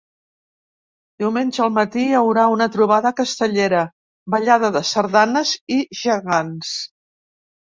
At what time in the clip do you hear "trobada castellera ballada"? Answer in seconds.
2.77-4.73